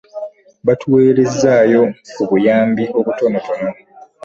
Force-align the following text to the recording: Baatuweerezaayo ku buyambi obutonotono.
Baatuweerezaayo 0.65 1.81
ku 2.13 2.21
buyambi 2.29 2.83
obutonotono. 2.97 3.69